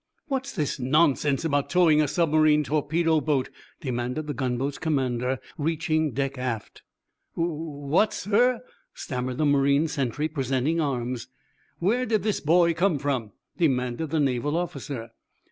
"What's 0.29 0.51
this 0.51 0.79
nonsense 0.79 1.45
about 1.45 1.69
towing 1.69 2.01
a 2.01 2.07
submarine 2.07 2.63
torpedo 2.63 3.21
boat?" 3.21 3.51
demanded 3.81 4.25
the 4.25 4.33
gunboat's 4.33 4.79
commander, 4.79 5.37
reaching 5.59 6.09
deck 6.11 6.39
aft. 6.39 6.81
"Wh 7.35 7.37
what, 7.41 8.11
sir!" 8.11 8.63
stammered 8.95 9.37
the 9.37 9.45
marine 9.45 9.87
sentry, 9.87 10.27
presenting 10.27 10.81
arms. 10.81 11.27
"Where 11.77 12.07
did 12.07 12.23
this 12.23 12.39
boy 12.39 12.73
come 12.73 12.97
from?" 12.97 13.33
demanded 13.59 14.09
the 14.09 14.19
Naval 14.19 14.57
officer. 14.57 15.11